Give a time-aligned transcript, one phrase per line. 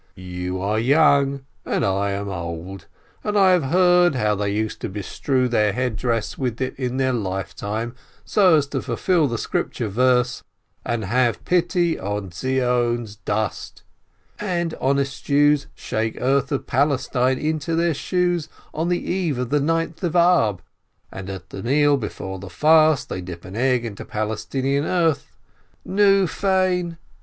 [0.15, 2.87] You are young, and I am old,
[3.23, 6.97] and I have heard how they used to bestrew their head dress with it in
[6.97, 7.93] their lifetime,
[8.25, 10.41] so as to fulfil the Scripture verse,
[10.83, 13.83] 'And have pity on Zion's dust,'
[14.39, 19.59] and honest Jews shake earth of Palestine into their shoes on the eve of the
[19.59, 20.63] Ninth of Ab,
[21.11, 25.31] and at the meal before the fast they dip an egg into Palestinian earth—
[25.85, 26.97] nu, fein!